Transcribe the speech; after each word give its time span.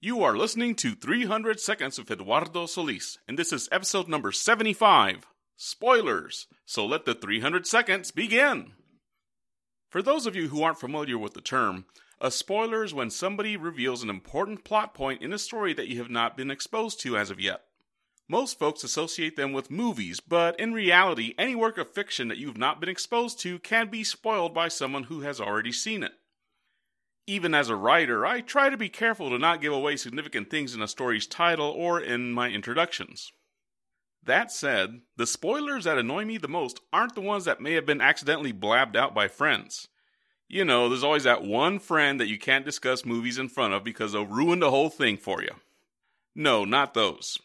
You 0.00 0.22
are 0.22 0.36
listening 0.36 0.76
to 0.76 0.94
300 0.94 1.58
Seconds 1.58 1.98
with 1.98 2.08
Eduardo 2.08 2.66
Solis, 2.66 3.18
and 3.26 3.36
this 3.36 3.52
is 3.52 3.68
episode 3.72 4.06
number 4.06 4.30
75 4.30 5.26
Spoilers. 5.56 6.46
So 6.64 6.86
let 6.86 7.04
the 7.04 7.16
300 7.16 7.66
seconds 7.66 8.12
begin. 8.12 8.74
For 9.90 10.00
those 10.00 10.24
of 10.24 10.36
you 10.36 10.50
who 10.50 10.62
aren't 10.62 10.78
familiar 10.78 11.18
with 11.18 11.34
the 11.34 11.40
term, 11.40 11.84
a 12.20 12.30
spoiler 12.30 12.84
is 12.84 12.94
when 12.94 13.10
somebody 13.10 13.56
reveals 13.56 14.04
an 14.04 14.08
important 14.08 14.62
plot 14.62 14.94
point 14.94 15.20
in 15.20 15.32
a 15.32 15.38
story 15.38 15.72
that 15.74 15.88
you 15.88 15.98
have 15.98 16.10
not 16.10 16.36
been 16.36 16.52
exposed 16.52 17.00
to 17.00 17.16
as 17.16 17.28
of 17.28 17.40
yet. 17.40 17.62
Most 18.28 18.56
folks 18.56 18.84
associate 18.84 19.34
them 19.34 19.52
with 19.52 19.68
movies, 19.68 20.20
but 20.20 20.60
in 20.60 20.72
reality, 20.72 21.34
any 21.36 21.56
work 21.56 21.76
of 21.76 21.92
fiction 21.92 22.28
that 22.28 22.38
you've 22.38 22.56
not 22.56 22.78
been 22.78 22.88
exposed 22.88 23.40
to 23.40 23.58
can 23.58 23.88
be 23.88 24.04
spoiled 24.04 24.54
by 24.54 24.68
someone 24.68 25.02
who 25.02 25.22
has 25.22 25.40
already 25.40 25.72
seen 25.72 26.04
it. 26.04 26.12
Even 27.28 27.54
as 27.54 27.68
a 27.68 27.76
writer, 27.76 28.24
I 28.24 28.40
try 28.40 28.70
to 28.70 28.78
be 28.78 28.88
careful 28.88 29.28
to 29.28 29.38
not 29.38 29.60
give 29.60 29.70
away 29.70 29.96
significant 29.96 30.48
things 30.48 30.74
in 30.74 30.80
a 30.80 30.88
story's 30.88 31.26
title 31.26 31.68
or 31.68 32.00
in 32.00 32.32
my 32.32 32.48
introductions. 32.48 33.32
That 34.22 34.50
said, 34.50 35.02
the 35.14 35.26
spoilers 35.26 35.84
that 35.84 35.98
annoy 35.98 36.24
me 36.24 36.38
the 36.38 36.48
most 36.48 36.80
aren't 36.90 37.14
the 37.14 37.20
ones 37.20 37.44
that 37.44 37.60
may 37.60 37.74
have 37.74 37.84
been 37.84 38.00
accidentally 38.00 38.52
blabbed 38.52 38.96
out 38.96 39.14
by 39.14 39.28
friends. 39.28 39.88
You 40.48 40.64
know, 40.64 40.88
there's 40.88 41.04
always 41.04 41.24
that 41.24 41.42
one 41.42 41.78
friend 41.80 42.18
that 42.18 42.28
you 42.28 42.38
can't 42.38 42.64
discuss 42.64 43.04
movies 43.04 43.36
in 43.36 43.50
front 43.50 43.74
of 43.74 43.84
because 43.84 44.12
they'll 44.12 44.24
ruin 44.24 44.60
the 44.60 44.70
whole 44.70 44.88
thing 44.88 45.18
for 45.18 45.42
you. 45.42 45.56
No, 46.34 46.64
not 46.64 46.94
those. 46.94 47.36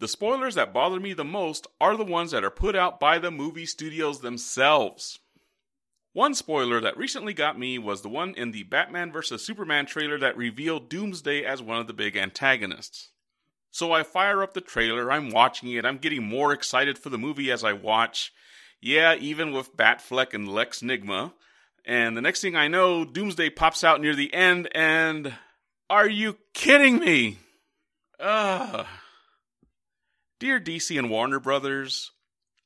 The 0.00 0.08
spoilers 0.08 0.56
that 0.56 0.74
bother 0.74 0.98
me 0.98 1.12
the 1.12 1.22
most 1.22 1.68
are 1.80 1.96
the 1.96 2.04
ones 2.04 2.32
that 2.32 2.42
are 2.42 2.50
put 2.50 2.74
out 2.74 2.98
by 2.98 3.20
the 3.20 3.30
movie 3.30 3.66
studios 3.66 4.22
themselves. 4.22 5.20
One 6.14 6.34
spoiler 6.34 6.80
that 6.80 6.96
recently 6.96 7.34
got 7.34 7.58
me 7.58 7.76
was 7.76 8.00
the 8.00 8.08
one 8.08 8.34
in 8.34 8.52
the 8.52 8.62
Batman 8.62 9.12
vs. 9.12 9.44
Superman 9.44 9.84
trailer 9.84 10.18
that 10.20 10.36
revealed 10.36 10.88
Doomsday 10.88 11.44
as 11.44 11.60
one 11.60 11.78
of 11.78 11.86
the 11.86 11.92
big 11.92 12.16
antagonists. 12.16 13.10
So 13.70 13.92
I 13.92 14.04
fire 14.04 14.42
up 14.42 14.54
the 14.54 14.60
trailer, 14.60 15.10
I'm 15.10 15.30
watching 15.30 15.70
it, 15.72 15.84
I'm 15.84 15.98
getting 15.98 16.24
more 16.26 16.52
excited 16.52 16.96
for 16.96 17.10
the 17.10 17.18
movie 17.18 17.50
as 17.50 17.64
I 17.64 17.72
watch. 17.72 18.32
Yeah, 18.80 19.16
even 19.16 19.52
with 19.52 19.76
Batfleck 19.76 20.32
and 20.32 20.48
Lex 20.48 20.80
Nigma. 20.80 21.32
And 21.84 22.16
the 22.16 22.22
next 22.22 22.40
thing 22.40 22.54
I 22.54 22.68
know, 22.68 23.04
Doomsday 23.04 23.50
pops 23.50 23.84
out 23.84 24.00
near 24.00 24.14
the 24.14 24.32
end, 24.32 24.68
and. 24.74 25.34
Are 25.90 26.08
you 26.08 26.38
kidding 26.54 26.98
me? 26.98 27.38
Ugh. 28.18 28.86
Dear 30.40 30.58
DC 30.58 30.98
and 30.98 31.10
Warner 31.10 31.40
Brothers, 31.40 32.10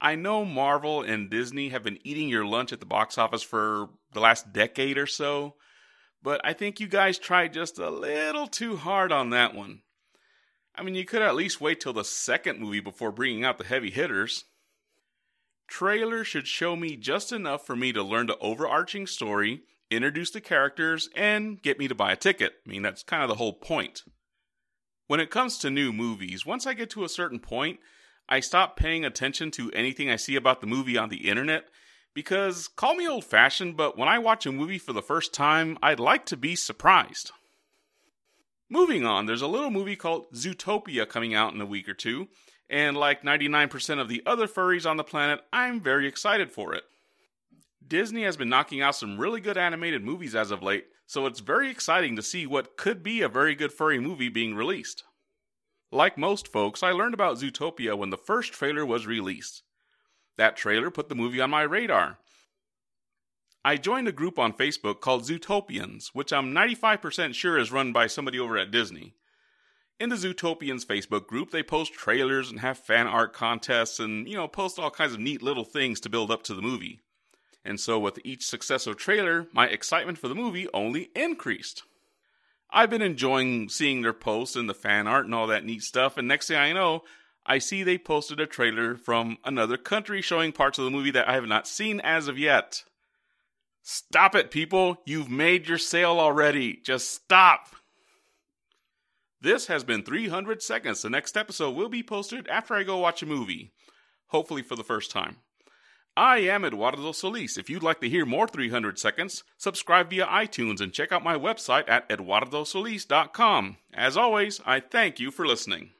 I 0.00 0.14
know 0.14 0.44
Marvel 0.44 1.02
and 1.02 1.30
Disney 1.30 1.70
have 1.70 1.82
been 1.82 1.98
eating 2.04 2.28
your 2.28 2.44
lunch 2.44 2.72
at 2.72 2.80
the 2.80 2.86
box 2.86 3.16
office 3.16 3.42
for 3.42 3.88
the 4.12 4.20
last 4.20 4.52
decade 4.52 4.98
or 4.98 5.06
so, 5.06 5.54
but 6.22 6.40
I 6.44 6.52
think 6.52 6.80
you 6.80 6.86
guys 6.86 7.18
tried 7.18 7.52
just 7.52 7.78
a 7.78 7.90
little 7.90 8.46
too 8.46 8.76
hard 8.76 9.10
on 9.12 9.30
that 9.30 9.54
one. 9.54 9.82
I 10.74 10.82
mean, 10.82 10.94
you 10.94 11.06
could 11.06 11.22
at 11.22 11.34
least 11.34 11.60
wait 11.60 11.80
till 11.80 11.94
the 11.94 12.04
second 12.04 12.60
movie 12.60 12.80
before 12.80 13.10
bringing 13.10 13.44
out 13.44 13.56
the 13.56 13.64
heavy 13.64 13.90
hitters. 13.90 14.44
Trailer 15.66 16.22
should 16.22 16.46
show 16.46 16.76
me 16.76 16.96
just 16.96 17.32
enough 17.32 17.66
for 17.66 17.74
me 17.74 17.92
to 17.92 18.02
learn 18.02 18.26
the 18.26 18.38
overarching 18.38 19.06
story, 19.06 19.62
introduce 19.90 20.30
the 20.30 20.40
characters, 20.40 21.08
and 21.16 21.60
get 21.62 21.78
me 21.78 21.88
to 21.88 21.94
buy 21.94 22.12
a 22.12 22.16
ticket. 22.16 22.54
I 22.66 22.70
mean, 22.70 22.82
that's 22.82 23.02
kind 23.02 23.22
of 23.22 23.28
the 23.28 23.36
whole 23.36 23.54
point. 23.54 24.02
When 25.06 25.20
it 25.20 25.30
comes 25.30 25.58
to 25.58 25.70
new 25.70 25.92
movies, 25.92 26.44
once 26.44 26.66
I 26.66 26.74
get 26.74 26.90
to 26.90 27.04
a 27.04 27.08
certain 27.08 27.40
point, 27.40 27.80
I 28.28 28.40
stop 28.40 28.76
paying 28.76 29.04
attention 29.04 29.50
to 29.52 29.70
anything 29.72 30.10
I 30.10 30.16
see 30.16 30.36
about 30.36 30.60
the 30.60 30.66
movie 30.66 30.98
on 30.98 31.08
the 31.08 31.28
internet 31.28 31.68
because, 32.12 32.66
call 32.66 32.94
me 32.94 33.06
old 33.06 33.24
fashioned, 33.24 33.76
but 33.76 33.96
when 33.96 34.08
I 34.08 34.18
watch 34.18 34.46
a 34.46 34.52
movie 34.52 34.78
for 34.78 34.92
the 34.92 35.02
first 35.02 35.32
time, 35.32 35.78
I'd 35.82 36.00
like 36.00 36.26
to 36.26 36.36
be 36.36 36.56
surprised. 36.56 37.30
Moving 38.68 39.06
on, 39.06 39.26
there's 39.26 39.42
a 39.42 39.46
little 39.46 39.70
movie 39.70 39.94
called 39.94 40.32
Zootopia 40.32 41.08
coming 41.08 41.34
out 41.34 41.54
in 41.54 41.60
a 41.60 41.66
week 41.66 41.88
or 41.88 41.94
two, 41.94 42.26
and 42.68 42.96
like 42.96 43.22
99% 43.22 44.00
of 44.00 44.08
the 44.08 44.22
other 44.26 44.48
furries 44.48 44.90
on 44.90 44.96
the 44.96 45.04
planet, 45.04 45.40
I'm 45.52 45.80
very 45.80 46.08
excited 46.08 46.50
for 46.50 46.74
it. 46.74 46.82
Disney 47.86 48.24
has 48.24 48.36
been 48.36 48.48
knocking 48.48 48.80
out 48.80 48.96
some 48.96 49.18
really 49.18 49.40
good 49.40 49.56
animated 49.56 50.02
movies 50.02 50.34
as 50.34 50.50
of 50.50 50.62
late, 50.62 50.86
so 51.06 51.26
it's 51.26 51.38
very 51.38 51.70
exciting 51.70 52.16
to 52.16 52.22
see 52.22 52.44
what 52.44 52.76
could 52.76 53.04
be 53.04 53.22
a 53.22 53.28
very 53.28 53.54
good 53.54 53.72
furry 53.72 54.00
movie 54.00 54.28
being 54.28 54.56
released. 54.56 55.04
Like 55.92 56.18
most 56.18 56.48
folks, 56.48 56.82
I 56.82 56.90
learned 56.90 57.14
about 57.14 57.38
Zootopia 57.38 57.96
when 57.96 58.10
the 58.10 58.16
first 58.16 58.52
trailer 58.52 58.84
was 58.84 59.06
released. 59.06 59.62
That 60.36 60.56
trailer 60.56 60.90
put 60.90 61.08
the 61.08 61.14
movie 61.14 61.40
on 61.40 61.50
my 61.50 61.62
radar. 61.62 62.18
I 63.64 63.76
joined 63.76 64.06
a 64.06 64.12
group 64.12 64.38
on 64.38 64.52
Facebook 64.52 65.00
called 65.00 65.24
Zootopians, 65.24 66.10
which 66.12 66.32
I'm 66.32 66.52
95% 66.52 67.34
sure 67.34 67.58
is 67.58 67.72
run 67.72 67.92
by 67.92 68.06
somebody 68.06 68.38
over 68.38 68.56
at 68.56 68.70
Disney. 68.70 69.14
In 69.98 70.10
the 70.10 70.16
Zootopians 70.16 70.84
Facebook 70.84 71.26
group, 71.26 71.50
they 71.50 71.62
post 71.62 71.94
trailers 71.94 72.50
and 72.50 72.60
have 72.60 72.78
fan 72.78 73.06
art 73.06 73.32
contests 73.32 73.98
and, 73.98 74.28
you 74.28 74.36
know, 74.36 74.46
post 74.46 74.78
all 74.78 74.90
kinds 74.90 75.14
of 75.14 75.20
neat 75.20 75.42
little 75.42 75.64
things 75.64 76.00
to 76.00 76.10
build 76.10 76.30
up 76.30 76.42
to 76.44 76.54
the 76.54 76.62
movie. 76.62 77.00
And 77.64 77.80
so, 77.80 77.98
with 77.98 78.20
each 78.22 78.46
successive 78.46 78.96
trailer, 78.96 79.46
my 79.52 79.66
excitement 79.66 80.18
for 80.18 80.28
the 80.28 80.34
movie 80.34 80.68
only 80.74 81.10
increased. 81.16 81.82
I've 82.76 82.90
been 82.90 83.00
enjoying 83.00 83.70
seeing 83.70 84.02
their 84.02 84.12
posts 84.12 84.54
and 84.54 84.68
the 84.68 84.74
fan 84.74 85.06
art 85.06 85.24
and 85.24 85.34
all 85.34 85.46
that 85.46 85.64
neat 85.64 85.82
stuff, 85.82 86.18
and 86.18 86.28
next 86.28 86.48
thing 86.48 86.58
I 86.58 86.74
know, 86.74 87.04
I 87.46 87.58
see 87.58 87.82
they 87.82 87.96
posted 87.96 88.38
a 88.38 88.46
trailer 88.46 88.96
from 88.96 89.38
another 89.46 89.78
country 89.78 90.20
showing 90.20 90.52
parts 90.52 90.78
of 90.78 90.84
the 90.84 90.90
movie 90.90 91.10
that 91.12 91.26
I 91.26 91.32
have 91.32 91.46
not 91.46 91.66
seen 91.66 92.00
as 92.00 92.28
of 92.28 92.38
yet. 92.38 92.84
Stop 93.82 94.34
it, 94.34 94.50
people! 94.50 94.98
You've 95.06 95.30
made 95.30 95.66
your 95.66 95.78
sale 95.78 96.20
already! 96.20 96.76
Just 96.84 97.14
stop! 97.14 97.76
This 99.40 99.68
has 99.68 99.82
been 99.82 100.02
300 100.02 100.62
Seconds. 100.62 101.00
The 101.00 101.08
next 101.08 101.34
episode 101.38 101.74
will 101.74 101.88
be 101.88 102.02
posted 102.02 102.46
after 102.46 102.74
I 102.74 102.82
go 102.82 102.98
watch 102.98 103.22
a 103.22 103.26
movie, 103.26 103.72
hopefully 104.26 104.60
for 104.60 104.76
the 104.76 104.84
first 104.84 105.10
time. 105.10 105.38
I 106.16 106.38
am 106.38 106.64
Eduardo 106.64 107.12
Solis. 107.12 107.58
If 107.58 107.68
you'd 107.68 107.82
like 107.82 108.00
to 108.00 108.08
hear 108.08 108.24
more 108.24 108.48
300 108.48 108.98
Seconds, 108.98 109.44
subscribe 109.58 110.08
via 110.08 110.24
iTunes 110.26 110.80
and 110.80 110.90
check 110.90 111.12
out 111.12 111.22
my 111.22 111.36
website 111.36 111.84
at 111.88 112.08
eduardosolis.com. 112.08 113.76
As 113.92 114.16
always, 114.16 114.60
I 114.64 114.80
thank 114.80 115.20
you 115.20 115.30
for 115.30 115.46
listening. 115.46 115.90